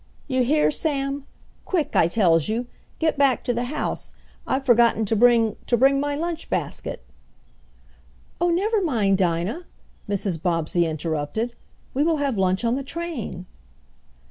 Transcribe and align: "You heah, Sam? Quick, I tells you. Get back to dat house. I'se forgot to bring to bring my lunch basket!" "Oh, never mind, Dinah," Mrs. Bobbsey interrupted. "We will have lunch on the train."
"You 0.27 0.41
heah, 0.43 0.71
Sam? 0.71 1.27
Quick, 1.63 1.95
I 1.95 2.07
tells 2.07 2.49
you. 2.49 2.65
Get 2.97 3.19
back 3.19 3.43
to 3.43 3.53
dat 3.53 3.65
house. 3.67 4.13
I'se 4.47 4.65
forgot 4.65 4.95
to 5.05 5.15
bring 5.15 5.57
to 5.67 5.77
bring 5.77 5.99
my 5.99 6.15
lunch 6.15 6.49
basket!" 6.49 7.05
"Oh, 8.41 8.49
never 8.49 8.81
mind, 8.81 9.19
Dinah," 9.19 9.67
Mrs. 10.09 10.41
Bobbsey 10.41 10.87
interrupted. 10.87 11.51
"We 11.93 12.01
will 12.03 12.17
have 12.17 12.35
lunch 12.35 12.65
on 12.65 12.73
the 12.73 12.83
train." 12.83 13.45